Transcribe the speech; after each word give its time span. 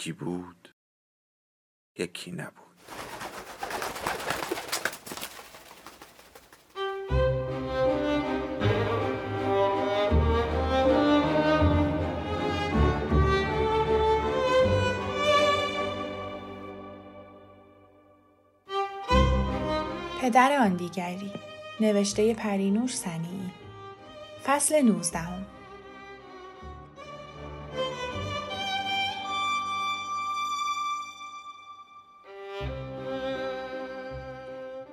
یکی 0.00 0.12
بود 0.12 0.74
یکی 1.98 2.32
نبود. 2.32 2.54
پدر 20.20 20.58
آن 20.60 20.76
دیگری 20.76 21.32
نوشته 21.80 22.34
پرینوش 22.34 22.96
سنی 22.96 23.50
فصل 24.44 24.82
نوزدهم. 24.82 25.46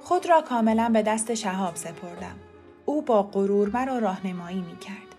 خود 0.08 0.30
را 0.30 0.42
کاملا 0.42 0.90
به 0.90 1.02
دست 1.02 1.34
شهاب 1.34 1.76
سپردم. 1.76 2.36
او 2.86 3.02
با 3.02 3.24
غرور 3.24 3.70
مرا 3.70 4.00
راهنمایی 4.00 4.62
می 4.62 4.78
کرد. 4.78 5.16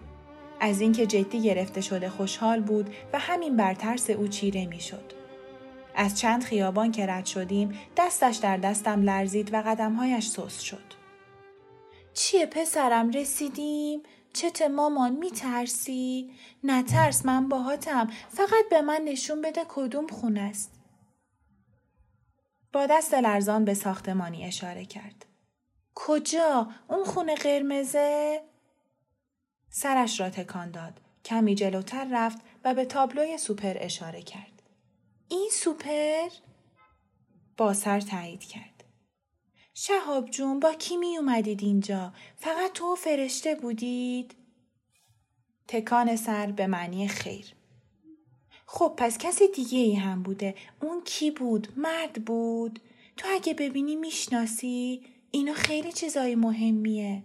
از 0.60 0.80
اینکه 0.80 1.06
جدی 1.06 1.42
گرفته 1.42 1.80
شده 1.80 2.08
خوشحال 2.08 2.60
بود 2.60 2.94
و 3.12 3.18
همین 3.18 3.56
بر 3.56 3.74
ترس 3.74 4.10
او 4.10 4.28
چیره 4.28 4.66
می 4.66 4.80
شد. 4.80 5.12
از 5.94 6.18
چند 6.18 6.44
خیابان 6.44 6.92
که 6.92 7.06
رد 7.06 7.26
شدیم 7.26 7.78
دستش 7.96 8.36
در 8.36 8.56
دستم 8.56 9.02
لرزید 9.02 9.54
و 9.54 9.62
قدمهایش 9.66 10.28
سست 10.28 10.60
شد. 10.60 10.94
چیه 12.14 12.46
پسرم 12.46 13.10
رسیدیم؟ 13.10 14.02
چت 14.32 14.62
مامان 14.62 15.12
می 15.12 15.30
ترسی؟ 15.30 16.30
نه 16.64 16.82
ترس 16.82 17.26
من 17.26 17.48
باهاتم 17.48 18.10
فقط 18.28 18.64
به 18.70 18.82
من 18.82 19.00
نشون 19.04 19.42
بده 19.42 19.64
کدوم 19.68 20.06
خونه 20.06 20.40
است. 20.40 20.77
با 22.72 22.86
دست 22.86 23.14
لرزان 23.14 23.64
به 23.64 23.74
ساختمانی 23.74 24.44
اشاره 24.44 24.84
کرد. 24.84 25.26
کجا؟ 25.94 26.68
اون 26.88 27.04
خونه 27.04 27.34
قرمزه؟ 27.34 28.42
سرش 29.70 30.20
را 30.20 30.30
تکان 30.30 30.70
داد. 30.70 31.00
کمی 31.24 31.54
جلوتر 31.54 32.08
رفت 32.12 32.38
و 32.64 32.74
به 32.74 32.84
تابلوی 32.84 33.38
سوپر 33.38 33.76
اشاره 33.80 34.22
کرد. 34.22 34.62
این 35.28 35.48
سوپر؟ 35.52 36.28
با 37.56 37.74
سر 37.74 38.00
تایید 38.00 38.44
کرد. 38.44 38.84
شهاب 39.74 40.30
جون 40.30 40.60
با 40.60 40.74
کی 40.74 40.96
می 40.96 41.16
اومدید 41.18 41.62
اینجا؟ 41.62 42.12
فقط 42.36 42.72
تو 42.72 42.96
فرشته 42.96 43.54
بودید؟ 43.54 44.34
تکان 45.68 46.16
سر 46.16 46.46
به 46.46 46.66
معنی 46.66 47.08
خیر. 47.08 47.57
خب 48.70 48.94
پس 48.96 49.18
کسی 49.18 49.48
دیگه 49.48 49.78
ای 49.78 49.94
هم 49.94 50.22
بوده. 50.22 50.54
اون 50.82 51.02
کی 51.04 51.30
بود؟ 51.30 51.68
مرد 51.76 52.24
بود؟ 52.24 52.80
تو 53.16 53.28
اگه 53.30 53.54
ببینی 53.54 53.96
می‌شناسی؟ 53.96 55.02
اینا 55.30 55.52
خیلی 55.54 55.92
چیزای 55.92 56.34
مهمیه. 56.34 57.22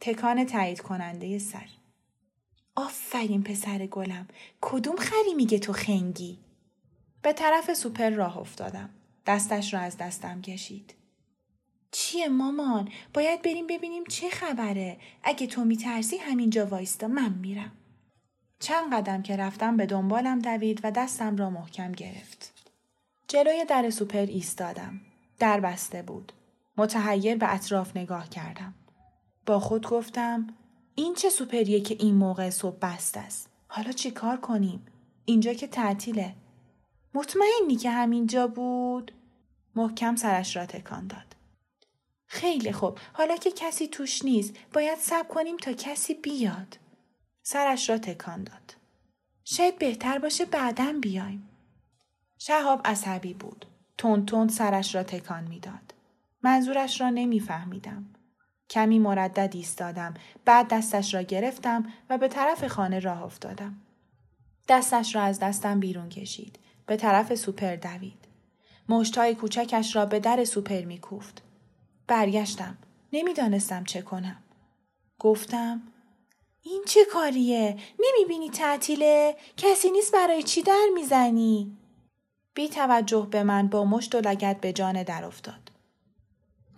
تکان 0.00 0.44
تایید 0.44 0.80
کننده 0.80 1.38
سر. 1.38 1.68
آفرین 2.76 3.42
پسر 3.42 3.86
گلم. 3.86 4.28
کدوم 4.60 4.96
خری 4.96 5.34
میگه 5.36 5.58
تو 5.58 5.72
خنگی؟ 5.72 6.38
به 7.22 7.32
طرف 7.32 7.74
سوپر 7.74 8.10
راه 8.10 8.38
افتادم. 8.38 8.90
دستش 9.26 9.74
را 9.74 9.80
از 9.80 9.96
دستم 9.96 10.42
کشید. 10.42 10.94
چیه 11.90 12.28
مامان؟ 12.28 12.88
باید 13.14 13.42
بریم 13.42 13.66
ببینیم 13.66 14.04
چه 14.04 14.30
خبره. 14.30 14.98
اگه 15.22 15.46
تو 15.46 15.64
میترسی 15.64 16.16
همینجا 16.16 16.66
وایستا 16.66 17.08
من 17.08 17.32
میرم. 17.32 17.72
چند 18.60 18.94
قدم 18.94 19.22
که 19.22 19.36
رفتم 19.36 19.76
به 19.76 19.86
دنبالم 19.86 20.38
دوید 20.38 20.80
و 20.84 20.90
دستم 20.90 21.36
را 21.36 21.50
محکم 21.50 21.92
گرفت. 21.92 22.54
جلوی 23.28 23.64
در 23.64 23.90
سوپر 23.90 24.26
ایستادم. 24.26 25.00
در 25.38 25.60
بسته 25.60 26.02
بود. 26.02 26.32
متحیر 26.76 27.36
به 27.36 27.54
اطراف 27.54 27.96
نگاه 27.96 28.28
کردم. 28.28 28.74
با 29.46 29.60
خود 29.60 29.88
گفتم 29.88 30.46
این 30.94 31.14
چه 31.14 31.30
سوپریه 31.30 31.80
که 31.80 31.96
این 32.00 32.14
موقع 32.14 32.50
صبح 32.50 32.78
بست 32.78 33.16
است. 33.16 33.48
حالا 33.68 33.92
چی 33.92 34.10
کار 34.10 34.36
کنیم؟ 34.36 34.86
اینجا 35.24 35.52
که 35.52 35.66
تعطیله. 35.66 36.34
مطمئنی 37.14 37.76
که 37.76 37.90
همینجا 37.90 38.46
بود؟ 38.46 39.12
محکم 39.76 40.16
سرش 40.16 40.56
را 40.56 40.66
تکان 40.66 41.06
داد. 41.06 41.36
خیلی 42.26 42.72
خوب. 42.72 42.98
حالا 43.12 43.36
که 43.36 43.50
کسی 43.50 43.88
توش 43.88 44.24
نیست 44.24 44.54
باید 44.72 44.98
صبر 44.98 45.28
کنیم 45.28 45.56
تا 45.56 45.72
کسی 45.72 46.14
بیاد. 46.14 46.78
سرش 47.50 47.90
را 47.90 47.98
تکان 47.98 48.44
داد. 48.44 48.76
شاید 49.44 49.78
بهتر 49.78 50.18
باشه 50.18 50.44
بعدا 50.44 50.94
بیایم. 51.02 51.48
شهاب 52.38 52.80
عصبی 52.84 53.34
بود. 53.34 53.66
تون 53.98 54.26
تون 54.26 54.48
سرش 54.48 54.94
را 54.94 55.02
تکان 55.02 55.44
می‌داد. 55.44 55.94
منظورش 56.42 57.00
را 57.00 57.10
نمیفهمیدم. 57.10 58.06
کمی 58.70 58.98
مردد 58.98 59.50
ایستادم. 59.54 60.14
بعد 60.44 60.68
دستش 60.68 61.14
را 61.14 61.22
گرفتم 61.22 61.92
و 62.10 62.18
به 62.18 62.28
طرف 62.28 62.66
خانه 62.66 62.98
راه 62.98 63.22
افتادم. 63.22 63.76
دستش 64.68 65.14
را 65.14 65.22
از 65.22 65.38
دستم 65.38 65.80
بیرون 65.80 66.08
کشید. 66.08 66.58
به 66.86 66.96
طرف 66.96 67.34
سوپر 67.34 67.76
دوید. 67.76 68.24
مشتای 68.88 69.34
کوچکش 69.34 69.96
را 69.96 70.06
به 70.06 70.20
در 70.20 70.44
سوپر 70.44 70.84
میکوفت. 70.84 71.42
برگشتم. 72.06 72.78
نمی‌دانستم 73.12 73.84
چه 73.84 74.02
کنم. 74.02 74.42
گفتم 75.18 75.82
این 76.62 76.82
چه 76.86 77.00
کاریه؟ 77.12 77.76
نمی‌بینی 77.98 78.50
تعطیله؟ 78.50 79.36
کسی 79.56 79.90
نیست 79.90 80.12
برای 80.12 80.42
چی 80.42 80.62
در 80.62 80.86
می‌زنی؟ 80.94 81.76
بی 82.54 82.68
توجه 82.68 83.28
به 83.30 83.42
من 83.42 83.68
با 83.68 83.84
مشت 83.84 84.14
و 84.14 84.18
لگت 84.18 84.60
به 84.60 84.72
جان 84.72 85.02
در 85.02 85.24
افتاد. 85.24 85.70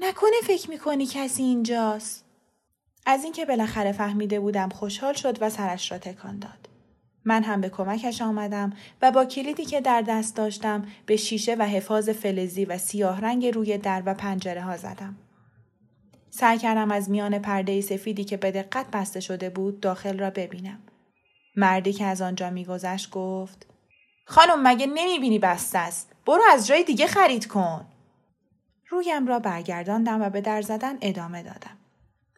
نکنه 0.00 0.40
فکر 0.46 0.70
می‌کنی 0.70 1.06
کسی 1.06 1.42
اینجاست؟ 1.42 2.24
از 3.06 3.24
اینکه 3.24 3.44
بالاخره 3.44 3.92
فهمیده 3.92 4.40
بودم 4.40 4.68
خوشحال 4.68 5.14
شد 5.14 5.42
و 5.42 5.50
سرش 5.50 5.92
را 5.92 5.98
تکان 5.98 6.38
داد. 6.38 6.68
من 7.24 7.42
هم 7.42 7.60
به 7.60 7.68
کمکش 7.68 8.22
آمدم 8.22 8.72
و 9.02 9.10
با 9.10 9.24
کلیدی 9.24 9.64
که 9.64 9.80
در 9.80 10.02
دست 10.02 10.36
داشتم 10.36 10.88
به 11.06 11.16
شیشه 11.16 11.54
و 11.54 11.62
حفاظ 11.62 12.08
فلزی 12.08 12.64
و 12.64 12.78
سیاه 12.78 13.20
رنگ 13.20 13.46
روی 13.46 13.78
در 13.78 14.02
و 14.06 14.14
پنجره 14.14 14.62
ها 14.62 14.76
زدم. 14.76 15.16
سعی 16.30 16.58
کردم 16.58 16.90
از 16.90 17.10
میان 17.10 17.38
پرده 17.38 17.80
سفیدی 17.80 18.24
که 18.24 18.36
به 18.36 18.50
دقت 18.50 18.86
بسته 18.92 19.20
شده 19.20 19.50
بود 19.50 19.80
داخل 19.80 20.18
را 20.18 20.30
ببینم. 20.30 20.78
مردی 21.56 21.92
که 21.92 22.04
از 22.04 22.22
آنجا 22.22 22.50
میگذشت 22.50 23.10
گفت 23.10 23.66
خانم 24.24 24.68
مگه 24.68 24.86
نمی‌بینی 24.86 25.38
بسته 25.38 25.78
است؟ 25.78 26.12
برو 26.26 26.42
از 26.52 26.66
جای 26.66 26.84
دیگه 26.84 27.06
خرید 27.06 27.46
کن. 27.46 27.86
رویم 28.88 29.26
را 29.26 29.38
برگرداندم 29.38 30.22
و 30.22 30.30
به 30.30 30.40
در 30.40 30.62
زدن 30.62 30.98
ادامه 31.00 31.42
دادم. 31.42 31.76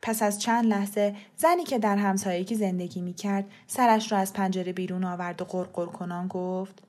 پس 0.02 0.22
از 0.22 0.42
چند 0.42 0.66
لحظه 0.66 1.16
زنی 1.36 1.64
که 1.64 1.78
در 1.78 1.96
همسایگی 1.96 2.54
زندگی 2.54 3.00
می‌کرد 3.00 3.44
سرش 3.66 4.12
را 4.12 4.18
از 4.18 4.32
پنجره 4.32 4.72
بیرون 4.72 5.04
آورد 5.04 5.42
و 5.42 5.44
قرقر 5.44 5.86
کنان 5.86 6.28
گفت 6.28 6.82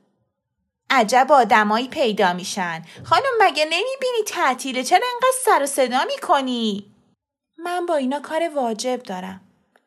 عجب 0.90 1.28
آدمایی 1.30 1.88
پیدا 1.88 2.34
میشن. 2.34 2.82
خانم 3.04 3.24
مگه 3.42 3.66
نمی‌بینی 3.66 4.24
تعطیله؟ 4.28 4.84
چرا 4.84 5.06
انقدر 5.14 5.38
سر 5.46 5.64
و 5.64 5.66
صدا 5.66 6.06
می‌کنی؟ 6.08 6.93
من 7.64 7.86
با 7.86 7.96
اینا 7.96 8.20
کار 8.20 8.50
واجب 8.56 9.04
دارم. 9.04 9.42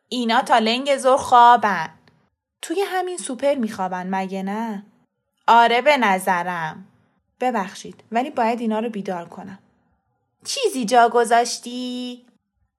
اینا 0.09 0.43
تا 0.43 0.59
لنگ 0.59 0.97
زور 0.97 1.17
خوابن. 1.17 1.91
توی 2.63 2.81
همین 2.87 3.17
سوپر 3.17 3.55
میخوابن 3.55 4.07
مگه 4.11 4.43
نه؟ 4.43 4.87
آره 5.47 5.83
به 5.83 5.97
نظرم. 5.97 6.87
ببخشید 7.41 8.05
ولی 8.13 8.31
باید 8.31 8.61
اینا 8.61 8.79
رو 8.79 8.91
بیدار 8.91 9.29
کنم. 9.29 9.59
چیزی 10.45 10.85
جا 10.85 11.09
گذاشتی؟ 11.09 12.23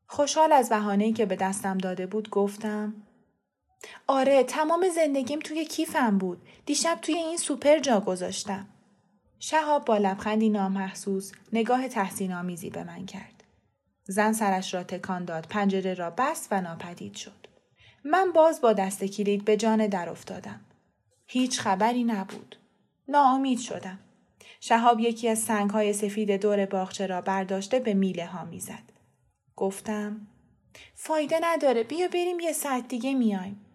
خوشحال 0.08 0.52
از 0.52 0.70
بهانه‌ای 0.70 1.14
که 1.14 1.26
به 1.26 1.36
دستم 1.36 1.78
داده 1.78 2.08
بود 2.08 2.30
گفتم 2.30 2.94
آره 4.08 4.44
تمام 4.44 4.90
زندگیم 4.90 5.40
توی 5.40 5.66
کیفم 5.66 6.18
بود. 6.18 6.42
دیشب 6.66 7.00
توی 7.02 7.16
این 7.16 7.38
سوپر 7.38 7.80
جا 7.80 8.00
گذاشتم. 8.00 8.68
شهاب 9.40 9.86
با 9.86 9.98
لبخندی 9.98 10.50
نامحسوس 10.50 11.32
نگاه 11.54 11.88
تحسین 11.88 12.34
آمیزی 12.34 12.70
به 12.70 12.84
من 12.84 13.06
کرد. 13.06 13.37
زن 14.08 14.34
سرش 14.34 14.74
را 14.74 14.84
تکان 14.84 15.26
داد 15.26 15.48
پنجره 15.50 15.94
را 15.94 16.10
بست 16.10 16.48
و 16.52 16.62
ناپدید 16.62 17.16
شد 17.16 17.48
من 18.04 18.32
باز 18.32 18.62
با 18.62 18.74
دست 18.74 19.04
کلید 19.04 19.46
به 19.46 19.58
جان 19.58 19.88
در 19.88 20.10
افتادم. 20.10 20.62
هیچ 21.26 21.60
خبری 21.60 22.04
نبود. 22.04 22.56
ناامید 23.08 23.60
شدم. 23.60 24.00
شهاب 24.60 25.00
یکی 25.00 25.30
از 25.30 25.40
سنگهای 25.40 25.94
سفید 25.94 26.42
دور 26.42 26.66
باغچه 26.66 27.08
را 27.08 27.22
برداشته 27.22 27.80
به 27.80 27.94
میله 27.94 28.26
ها 28.26 28.46
می‌زد. 28.46 28.84
گفتم 29.56 30.28
فایده 30.96 31.40
نداره 31.44 31.84
بیا 31.84 32.08
بریم 32.08 32.40
یه 32.40 32.54
ساعت 32.54 32.88
دیگه 32.88 33.14
میایم. 33.14 33.66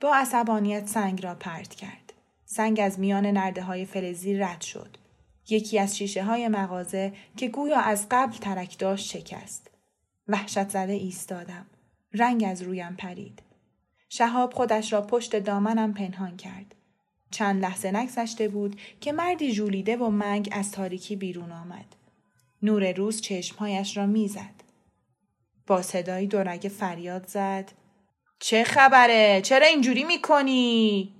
با 0.00 0.14
عصبانیت 0.14 0.86
سنگ 0.86 1.24
را 1.24 1.34
پرت 1.34 1.74
کرد. 1.74 2.12
سنگ 2.44 2.80
از 2.80 2.98
میان 2.98 3.26
نرده 3.26 3.62
های 3.62 3.84
فلزی 3.84 4.34
رد 4.34 4.60
شد. 4.60 4.96
یکی 5.48 5.78
از 5.78 5.96
شیشه 5.96 6.24
های 6.24 6.48
مغازه 6.48 7.12
که 7.36 7.48
گویا 7.48 7.78
از 7.78 8.06
قبل 8.10 8.36
ترک 8.36 8.78
داشت 8.78 9.06
شکست. 9.06 9.71
وحشت 10.28 10.68
زده 10.68 10.92
ایستادم. 10.92 11.66
رنگ 12.12 12.44
از 12.48 12.62
رویم 12.62 12.96
پرید. 12.96 13.42
شهاب 14.08 14.54
خودش 14.54 14.92
را 14.92 15.02
پشت 15.02 15.36
دامنم 15.36 15.94
پنهان 15.94 16.36
کرد. 16.36 16.74
چند 17.30 17.62
لحظه 17.62 17.90
نگذشته 17.90 18.48
بود 18.48 18.80
که 19.00 19.12
مردی 19.12 19.52
ژولیده 19.52 19.96
و 19.96 20.08
منگ 20.08 20.48
از 20.52 20.72
تاریکی 20.72 21.16
بیرون 21.16 21.52
آمد. 21.52 21.96
نور 22.62 22.92
روز 22.92 23.20
چشمهایش 23.20 23.96
را 23.96 24.06
می‌زد. 24.06 24.62
با 25.66 25.82
صدایی 25.82 26.26
دورگه 26.26 26.68
فریاد 26.68 27.26
زد. 27.26 27.72
چه 28.38 28.64
خبره؟ 28.64 29.40
چرا 29.44 29.66
اینجوری 29.66 30.04
می‌کنی؟ 30.04 31.14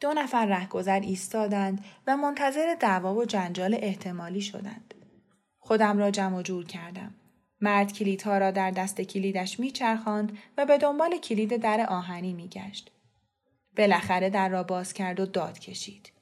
دو 0.00 0.12
نفر 0.12 0.46
رهگذر 0.46 1.00
ایستادند 1.00 1.84
و 2.06 2.16
منتظر 2.16 2.76
دعوا 2.80 3.14
و 3.14 3.24
جنجال 3.24 3.76
احتمالی 3.80 4.40
شدند. 4.40 4.94
خودم 5.58 5.98
را 5.98 6.10
جمع 6.10 6.42
جور 6.42 6.64
کردم. 6.64 7.14
مرد 7.60 7.92
کلیدها 7.92 8.38
را 8.38 8.50
در 8.50 8.70
دست 8.70 9.00
کلیدش 9.00 9.60
میچرخاند 9.60 10.38
و 10.58 10.66
به 10.66 10.78
دنبال 10.78 11.18
کلید 11.18 11.56
در 11.56 11.86
آهنی 11.88 12.32
میگشت. 12.32 12.90
بالاخره 13.76 14.30
در 14.30 14.48
را 14.48 14.62
باز 14.62 14.92
کرد 14.92 15.20
و 15.20 15.26
داد 15.26 15.58
کشید. 15.58 16.12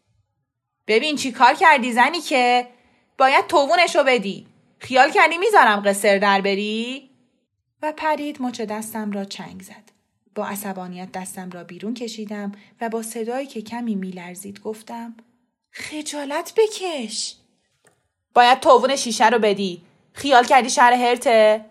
ببین 0.86 1.16
چی 1.16 1.32
کار 1.32 1.54
کردی 1.54 1.92
زنی 1.92 2.20
که 2.20 2.66
باید 3.18 3.46
توونشو 3.46 4.04
بدی. 4.04 4.46
خیال 4.78 5.10
کردی 5.10 5.38
می‌ذارم 5.38 5.82
قصر 5.86 6.18
در 6.18 6.40
بری؟ 6.40 7.10
و 7.82 7.92
پرید 7.96 8.42
مچ 8.42 8.60
دستم 8.60 9.12
را 9.12 9.24
چنگ 9.24 9.62
زد. 9.62 9.92
با 10.34 10.46
عصبانیت 10.46 11.12
دستم 11.12 11.50
را 11.50 11.64
بیرون 11.64 11.94
کشیدم 11.94 12.52
و 12.80 12.88
با 12.88 13.02
صدایی 13.02 13.46
که 13.46 13.62
کمی 13.62 13.94
میلرزید 13.94 14.60
گفتم 14.60 15.16
خجالت 15.70 16.52
بکش. 16.56 17.36
باید 18.34 18.60
توون 18.60 18.96
شیشه 18.96 19.28
رو 19.28 19.38
بدی. 19.38 19.82
خیال 20.14 20.44
کردی 20.44 20.70
شهر 20.70 20.92
هرته؟ 20.92 21.64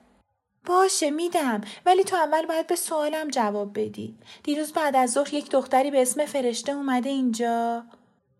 باشه 0.65 1.09
میدم 1.09 1.61
ولی 1.85 2.03
تو 2.03 2.15
اول 2.15 2.45
باید 2.45 2.67
به 2.67 2.75
سوالم 2.75 3.29
جواب 3.29 3.79
بدی. 3.79 4.17
دیروز 4.43 4.73
بعد 4.73 4.95
از 4.95 5.11
ظهر 5.11 5.33
یک 5.33 5.49
دختری 5.49 5.91
به 5.91 6.01
اسم 6.01 6.25
فرشته 6.25 6.71
اومده 6.71 7.09
اینجا. 7.09 7.83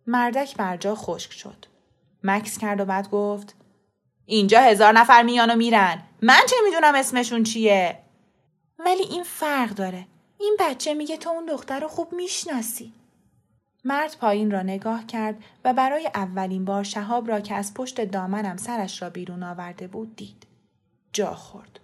مردک 0.08 0.56
برجا 0.58 0.96
خشک 0.96 1.32
شد. 1.32 1.66
مکس 2.24 2.58
کرد 2.58 2.80
و 2.80 2.86
بعد 2.86 3.10
گفت 3.10 3.56
اینجا 4.26 4.60
هزار 4.60 4.94
نفر 4.94 5.24
میان 5.24 5.52
و 5.52 5.56
میرن. 5.56 6.04
من 6.22 6.42
چه 6.50 6.56
می‌دونم 6.66 6.96
اسمشون 6.96 7.44
چیه؟ 7.44 8.00
ولی 8.80 9.04
این 9.04 9.24
فرق 9.24 9.70
داره. 9.70 10.08
این 10.40 10.58
بچه 10.60 10.94
میگه 10.94 11.18
تو 11.18 11.30
اون 11.30 11.46
دختر 11.46 11.80
رو 11.80 11.88
خوب 11.88 12.14
می‌شناسی. 12.14 12.94
مرد 13.84 14.18
پایین 14.18 14.52
را 14.52 14.62
نگاه 14.62 15.06
کرد 15.06 15.44
و 15.66 15.74
برای 15.74 16.10
اولین 16.16 16.66
بار 16.66 16.84
شهاب 16.84 17.28
را 17.28 17.40
که 17.40 17.56
از 17.56 17.74
پشت 17.74 18.02
دامنم 18.02 18.58
سرش 18.58 19.02
را 19.02 19.10
بیرون 19.10 19.44
آورده 19.44 19.88
بود 19.88 20.16
دید. 20.16 20.48
جا 21.14 21.34
خورد. 21.36 21.80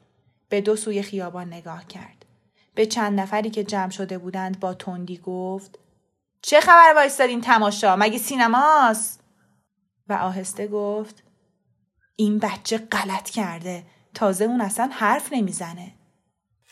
به 0.50 0.62
دو 0.62 0.76
سوی 0.76 1.02
خیابان 1.02 1.48
نگاه 1.48 1.88
کرد. 1.88 2.26
به 2.76 2.86
چند 2.86 3.20
نفری 3.20 3.50
که 3.50 3.64
جمع 3.64 3.90
شده 3.90 4.18
بودند 4.18 4.60
با 4.60 4.74
تندی 4.74 5.18
گفت 5.18 5.80
چه 6.42 6.60
خبر 6.60 6.94
وایستادین 6.96 7.42
تماشا 7.42 7.96
مگه 7.96 8.18
سینماست 8.18 9.24
و 10.08 10.14
آهسته 10.14 10.68
گفت 10.68 11.24
این 12.16 12.40
بچه 12.40 12.78
غلط 12.78 13.30
کرده 13.30 13.84
تازه 14.14 14.46
اون 14.46 14.62
اصلا 14.62 14.90
حرف 14.94 15.34
نمی‌زنه 15.34 15.94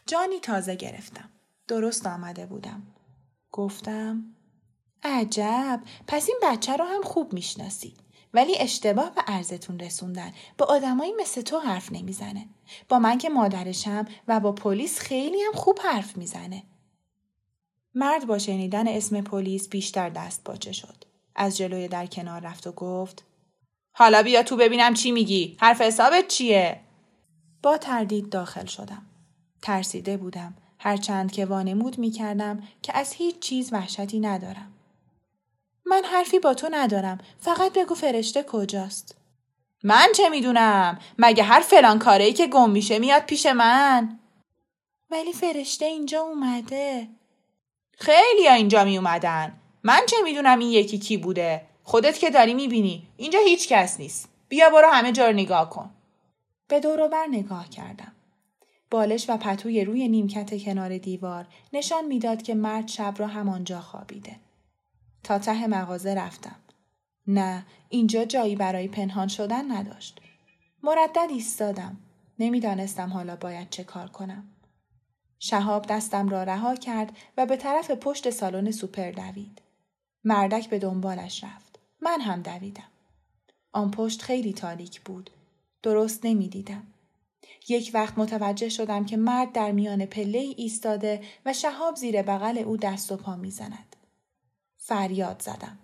جانی 0.06 0.40
تازه 0.40 0.76
گرفتم 0.76 1.30
درست 1.68 2.08
آمده 2.08 2.46
بودم 2.46 2.84
گفتم 3.52 4.37
عجب. 5.04 5.82
پس 6.08 6.28
این 6.28 6.40
بچه 6.44 6.76
رو 6.76 6.86
هم 6.86 7.02
خوب 7.02 7.34
می‌شناسی. 7.34 7.94
ولی 8.34 8.58
اشتباه 8.58 9.12
به 9.16 9.22
ارزتون 9.28 9.80
رسوندن. 9.80 10.34
با 10.58 10.66
آدمایی 10.66 11.14
مثل 11.22 11.42
تو 11.42 11.60
حرف 11.60 11.92
نمی‌زنه. 11.92 12.48
با 12.90 13.00
من 13.00 13.18
که 13.18 13.30
مادرشم 13.30 14.06
و 14.28 14.40
با 14.40 14.52
پلیس 14.52 15.00
خیلی 15.00 15.42
هم 15.42 15.54
خوب 15.54 15.80
حرف 15.84 16.18
می‌زنه. 16.18 16.64
مرد 17.96 18.28
با 18.28 18.38
شنیدن 18.38 18.88
اسم 18.88 19.22
پلیس 19.22 19.70
بیشتر 19.70 20.10
دست 20.10 20.44
باچه 20.44 20.72
شد. 20.72 21.04
از 21.36 21.58
جلوی 21.58 21.88
در 21.88 22.06
کنار 22.06 22.42
رفت 22.42 22.68
و 22.68 22.72
گفت 22.72 23.24
حالا 23.92 24.24
بیا 24.24 24.44
تو 24.44 24.56
ببینم 24.58 24.94
چی 24.94 25.12
میگی. 25.12 25.58
حرف 25.60 25.82
حسابت 25.82 26.28
چیه? 26.28 26.80
با 27.64 27.78
تردید 27.78 28.30
داخل 28.30 28.66
شدم. 28.66 29.06
ترسیده 29.62 30.18
بودم. 30.18 30.56
هرچند 30.80 31.32
که 31.32 31.46
وانمود 31.46 31.98
می 31.98 32.12
کردم 32.12 32.64
که 32.82 32.98
از 32.98 33.14
هیچ 33.14 33.40
چیز 33.40 33.74
وحشتی 33.74 34.20
ندارم. 34.20 34.74
من 35.90 36.04
حرفی 36.04 36.40
با 36.40 36.54
تو 36.54 36.68
ندارم. 36.72 37.18
فقط 37.40 37.74
بگو 37.74 37.96
فرشته 37.96 38.44
کجاست. 38.44 39.16
من 39.84 40.08
چه 40.16 40.30
می‌دونم؟ 40.30 41.00
مگه 41.18 41.44
هر 41.44 41.60
فلان 41.60 42.00
کاره 42.00 42.26
ای 42.26 42.34
که 42.34 42.48
گم 42.48 42.70
میشه 42.70 43.00
میاد 43.00 43.24
پیش 43.24 43.46
من؟ 43.46 44.20
ولی 45.12 45.34
فرشته 45.34 45.86
اینجا 45.86 46.22
اومده. 46.22 47.08
خیلی 47.92 48.48
ها 48.48 48.54
اینجا 48.54 48.84
می 48.84 48.98
اومدن. 48.98 49.60
من 49.84 50.00
چه 50.08 50.18
می‌دونم 50.24 50.60
این 50.60 50.70
یکی 50.70 51.00
کی 51.00 51.18
بوده؟ 51.18 51.62
خودت 51.84 52.20
که 52.20 52.30
داری 52.30 52.54
می‌بینی. 52.54 53.08
اینجا 53.18 53.40
هیچ 53.40 53.68
کس 53.68 54.00
نیست. 54.00 54.30
بیا 54.50 54.70
برو 54.70 54.88
همه 54.88 55.12
جا 55.12 55.32
نگاه 55.32 55.70
کن. 55.70 55.90
به 56.68 56.80
دور 56.80 57.08
بر 57.08 57.28
نگاه 57.32 57.70
کردم. 57.70 58.12
بالش 58.92 59.30
و 59.30 59.38
پتوی 59.38 59.86
روی 59.86 60.08
نیمکت 60.08 60.64
کنار 60.64 60.98
دیوار 60.98 61.48
نشان 61.74 62.06
می‌داد 62.06 62.42
که 62.42 62.56
مرد 62.56 62.88
شب 62.88 63.14
را 63.18 63.28
همانجا 63.28 63.82
خوابیده. 63.82 64.36
تا 65.28 65.40
ته 65.40 65.68
مغازه 65.68 66.14
رفتم. 66.14 66.56
نه 67.28 67.66
اینجا 67.90 68.26
جایی 68.26 68.56
برای 68.56 68.88
پنهان 68.88 69.28
شدن 69.28 69.72
نداشت. 69.72 70.22
مردد 70.84 71.28
ایستادم. 71.30 71.98
نمی‌دانستم 72.40 73.10
حالا 73.10 73.36
باید 73.36 73.70
چه 73.70 73.84
کار 73.84 74.10
کنم. 74.10 74.44
شهاب 75.40 75.86
دستم 75.86 76.30
را 76.30 76.44
رها 76.44 76.76
کرد 76.76 77.18
و 77.38 77.46
به 77.46 77.58
طرف 77.58 77.92
پشت 77.92 78.30
سالن 78.30 78.72
سوپر 78.72 79.12
دوید. 79.12 79.62
مردک 80.24 80.70
به 80.70 80.80
دنبالش 80.80 81.44
رفت. 81.44 81.80
من 82.02 82.22
هم 82.22 82.42
دویدم. 82.42 82.92
آن 83.72 83.92
پشت 83.92 84.22
خیلی 84.22 84.54
تاریک 84.54 85.02
بود. 85.02 85.30
درست 85.84 86.26
نمی‌دیدم. 86.26 86.84
یک 87.70 87.92
وقت 87.94 88.18
متوجه 88.18 88.70
شدم 88.70 89.06
که 89.06 89.18
مرد 89.18 89.52
در 89.52 89.72
میان 89.72 90.06
پله 90.06 90.54
ایستاده 90.58 91.22
و 91.46 91.54
شهاب 91.54 91.96
زیر 91.96 92.22
بغل 92.22 92.58
او 92.58 92.78
دست 92.78 93.12
و 93.12 93.18
پا 93.18 93.36
می‌زند. 93.36 93.97
فریاد 94.88 95.42
زدم. 95.42 95.78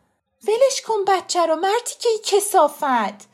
ولش 0.43 0.81
کن 0.87 1.05
بچه 1.07 1.45
رو 1.45 1.55
مردی 1.55 1.93
که 1.99 2.09
کسافت! 2.23 3.27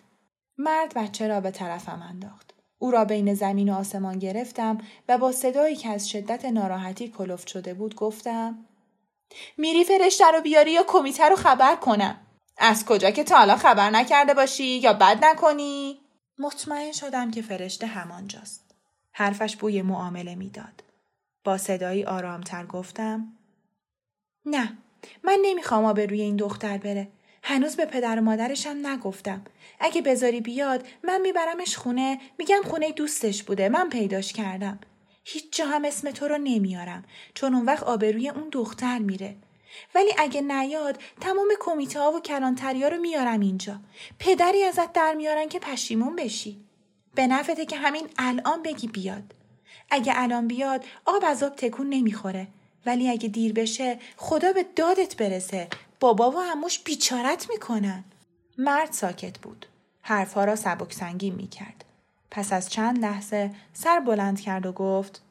مرد 0.57 0.93
بچه 0.95 1.27
را 1.27 1.41
به 1.41 1.51
طرفم 1.51 2.01
انداخت. 2.09 2.53
او 2.79 2.91
را 2.91 3.05
بین 3.05 3.33
زمین 3.33 3.69
و 3.69 3.75
آسمان 3.75 4.19
گرفتم 4.19 4.77
و 5.09 5.17
با 5.17 5.31
صدایی 5.31 5.75
که 5.75 5.89
از 5.89 6.09
شدت 6.09 6.45
ناراحتی 6.45 7.09
کلفت 7.09 7.47
شده 7.47 7.73
بود 7.73 7.95
گفتم 7.95 8.65
میری 9.57 9.83
فرشته 9.83 10.31
رو 10.31 10.41
بیاری 10.41 10.71
یا 10.71 10.83
کمیته 10.88 11.29
رو 11.29 11.35
خبر 11.35 11.75
کنم 11.75 12.19
از 12.57 12.85
کجا 12.85 13.11
که 13.11 13.23
تا 13.23 13.38
حالا 13.38 13.55
خبر 13.55 13.89
نکرده 13.89 14.33
باشی 14.33 14.65
یا 14.65 14.93
بد 14.93 15.25
نکنی 15.25 15.99
مطمئن 16.39 16.91
شدم 16.91 17.31
که 17.31 17.41
فرشته 17.41 17.88
همانجاست. 17.88 18.75
حرفش 19.11 19.55
بوی 19.55 19.81
معامله 19.81 20.35
می‌داد. 20.35 20.83
با 21.43 21.57
صدایی 21.57 22.05
آرامتر 22.05 22.65
گفتم 22.65 23.33
نه 24.45 24.77
من 25.23 25.39
نمی‌خوام 25.41 25.93
به 25.93 26.05
روی 26.05 26.21
این 26.21 26.35
دختر 26.35 26.77
بره. 26.77 27.07
هنوز 27.43 27.75
به 27.75 27.85
پدر 27.85 28.19
و 28.19 28.21
مادرشم 28.21 28.87
نگفتم. 28.87 29.41
اگه 29.79 30.01
بذاری 30.01 30.41
بیاد 30.41 30.87
من 31.03 31.21
میبرمش 31.21 31.77
خونه 31.77 32.19
میگم 32.37 32.61
خونه 32.63 32.91
دوستش 32.91 33.43
بوده 33.43 33.69
من 33.69 33.89
پیداش 33.89 34.33
کردم. 34.33 34.79
هیچ 35.23 35.57
جا 35.57 35.65
هم 35.65 35.85
اسم 35.85 36.11
تو 36.11 36.27
رو 36.27 36.37
نمیارم 36.37 37.05
چون 37.33 37.55
اون 37.55 37.65
وقت 37.65 37.83
آبروی 37.83 38.29
اون 38.29 38.49
دختر 38.51 38.99
میره. 38.99 39.35
ولی 39.95 40.09
اگه 40.17 40.41
نیاد 40.41 40.99
تمام 41.21 41.47
کمیته 41.59 41.99
ها 41.99 42.11
و 42.11 42.19
کلانتریا 42.19 42.87
رو 42.87 42.97
میارم 42.97 43.39
اینجا 43.39 43.79
پدری 44.19 44.63
ازت 44.63 44.93
در 44.93 45.13
میارن 45.13 45.49
که 45.49 45.59
پشیمون 45.59 46.15
بشی 46.15 46.59
به 47.15 47.27
نفته 47.27 47.65
که 47.65 47.77
همین 47.77 48.07
الان 48.17 48.63
بگی 48.63 48.87
بیاد 48.87 49.35
اگه 49.89 50.13
الان 50.15 50.47
بیاد 50.47 50.85
آب 51.05 51.23
از 51.25 51.43
آب 51.43 51.55
تکون 51.55 51.89
نمی‌خوره 51.89 52.47
ولی 52.86 53.09
اگه 53.09 53.29
دیر 53.29 53.53
بشه 53.53 54.00
خدا 54.17 54.53
به 54.53 54.65
دادت 54.75 55.15
برسه. 55.17 55.67
بابا 56.00 56.31
و 56.31 56.39
هموش 56.39 56.79
بیچارت 56.79 57.50
می‌کنن. 57.50 58.03
مرد 58.57 58.91
ساکت 58.91 59.39
بود. 59.39 59.65
حرفها 60.01 60.43
را 60.43 60.55
سبک 60.55 60.93
سنگین 60.93 61.36
می‌کرد. 61.36 61.86
پس 62.31 62.53
از 62.53 62.69
چند 62.69 63.00
لحظه 63.00 63.51
سر 63.74 64.00
بلند 64.00 64.41
کرد 64.41 64.65
و 64.65 64.71
گفت 64.71 65.21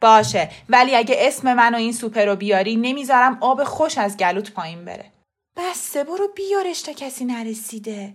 باشه 0.00 0.50
ولی 0.68 0.94
اگه 0.94 1.14
اسم 1.18 1.54
من 1.54 1.74
و 1.74 1.78
این 1.78 1.92
سوپر 1.92 2.24
رو 2.24 2.36
بیاری 2.36 2.76
نمی‌ذارم 2.76 3.38
آب 3.40 3.64
خوش 3.64 3.98
از 3.98 4.16
گلوت 4.16 4.52
پایین 4.52 4.84
بره. 4.84 5.04
بسته 5.56 6.04
برو 6.04 6.28
بیارش 6.36 6.82
تا 6.82 6.92
کسی 6.92 7.24
نرسیده. 7.24 8.14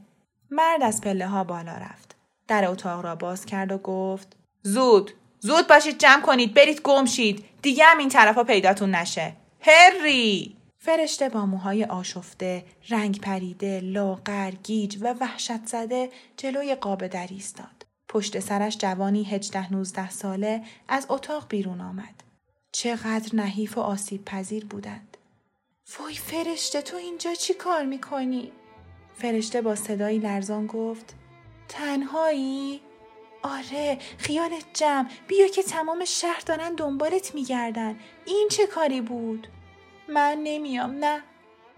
مرد 0.52 0.84
از 0.84 1.02
پله 1.02 1.28
ها 1.28 1.44
بالا 1.44 1.74
رفت. 1.74 2.16
در 2.48 2.66
اتاق 2.66 3.04
را 3.06 3.16
باز 3.16 3.46
کرد 3.46 3.72
و 3.72 3.78
گفت 3.78 4.36
زود. 4.62 5.12
زود 5.46 5.68
باشید 5.68 5.98
جمع 5.98 6.22
کنید 6.22 6.54
برید 6.54 6.82
گم 6.82 7.06
شید 7.06 7.46
دیگه 7.62 7.86
هم 7.86 7.98
این 7.98 8.10
طرفا 8.10 8.44
پیداتون 8.44 8.96
نشه 8.96 9.34
هری 9.60 10.56
فرشته 10.80 11.30
با 11.30 11.46
موهای 11.46 11.84
آشفته، 11.84 12.66
رنگ 12.90 13.22
پریده، 13.22 13.80
لاغر، 13.80 14.52
گیج 14.52 14.98
و 15.02 15.16
وحشت 15.20 15.66
زده 15.66 16.10
جلوی 16.38 16.76
قاب 16.76 17.08
در 17.08 17.28
ایستاد. 17.30 17.86
پشت 18.10 18.40
سرش 18.40 18.78
جوانی 18.78 19.24
هجده 19.24 19.74
نوزده 19.74 20.10
ساله 20.10 20.62
از 20.88 21.06
اتاق 21.10 21.46
بیرون 21.50 21.82
آمد. 21.82 22.24
چقدر 22.72 23.36
نحیف 23.36 23.78
و 23.78 23.82
آسیب 23.82 24.26
پذیر 24.26 24.66
بودند. 24.66 25.18
وای 26.00 26.16
فرشته 26.16 26.82
تو 26.82 26.98
اینجا 26.98 27.34
چی 27.34 27.54
کار 27.54 27.86
می‌کنی؟ 27.86 28.52
فرشته 29.14 29.62
با 29.62 29.76
صدایی 29.76 30.20
لرزان 30.20 30.68
گفت 30.68 31.16
تنهایی؟ 31.70 32.82
آره 33.44 33.98
خیالت 34.18 34.66
جمع. 34.74 35.10
بیا 35.28 35.48
که 35.48 35.64
تمام 35.64 36.06
شهر 36.06 36.42
دارن 36.46 36.76
دنبالت 36.76 37.36
میگردن. 37.36 38.00
این 38.26 38.48
چه 38.52 38.68
کاری 38.68 39.02
بود؟ 39.02 39.48
من 40.10 40.38
نمیام 40.44 40.92
نه. 40.92 41.22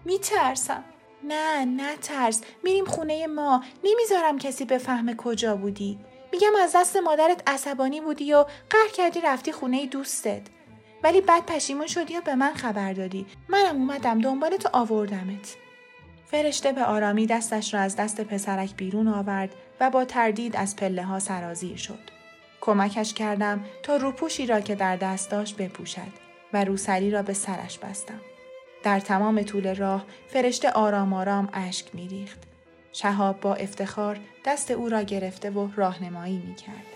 میترسم. 0.04 0.84
نه 1.24 1.64
نه 1.64 1.96
ترس 1.96 2.42
میریم 2.64 2.84
خونه 2.84 3.26
ما. 3.26 3.64
نمی‌ذارم 3.84 4.38
کسی 4.38 4.64
بفهمه 4.64 5.14
کجا 5.14 5.56
بودی. 5.56 5.98
میگم 6.32 6.52
از 6.62 6.76
دست 6.76 6.96
مادرت 6.96 7.42
عصبانی 7.46 8.00
بودی 8.00 8.32
و 8.32 8.44
قهر 8.70 8.88
کردی 8.94 9.20
رفتی 9.20 9.52
خونه 9.52 9.86
دوستت. 9.86 10.42
ولی 11.02 11.20
بعد 11.20 11.46
پشیمون 11.46 11.86
شدی 11.86 12.16
و 12.16 12.20
به 12.20 12.34
من 12.34 12.54
خبر 12.54 12.92
دادی. 12.92 13.26
منم 13.48 13.76
اومدم 13.76 14.20
دنبالت 14.20 14.66
و 14.66 14.68
آوردمت. 14.72 15.56
فرشته 16.26 16.72
به 16.72 16.84
آرامی 16.84 17.26
دستش 17.26 17.74
را 17.74 17.80
از 17.80 17.96
دست 17.96 18.20
پسرک 18.20 18.76
بیرون 18.76 19.08
آورد. 19.08 19.54
و 19.80 19.90
با 19.90 20.04
تردید 20.04 20.56
از 20.56 20.76
پله 20.76 21.02
ها 21.02 21.18
سرازیر 21.18 21.76
شد. 21.76 22.10
کمکش 22.60 23.14
کردم 23.14 23.64
تا 23.82 23.96
روپوشی 23.96 24.46
را 24.46 24.60
که 24.60 24.74
در 24.74 24.96
دست 24.96 25.30
داشت 25.30 25.56
بپوشد. 25.56 26.26
و 26.52 26.64
روسری 26.64 27.10
را 27.10 27.22
به 27.22 27.32
سرش 27.32 27.78
بستم. 27.78 28.20
در 28.82 29.00
تمام 29.00 29.42
طول 29.42 29.74
راه 29.74 30.04
فرشته 30.28 30.70
آرام 30.70 31.12
آرام 31.12 31.48
اشک 31.52 31.94
میریخت. 31.94 32.38
شهاب 32.92 33.40
با 33.40 33.54
افتخار 33.54 34.18
دست 34.44 34.70
او 34.70 34.88
را 34.88 35.02
گرفته 35.02 35.50
و 35.50 35.68
راهنمایی 35.76 36.42
می‌کرد. 36.46 36.95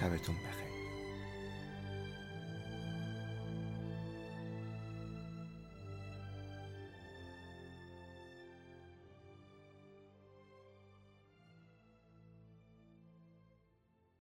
شبتون 0.00 0.36
بخیر. 0.36 0.69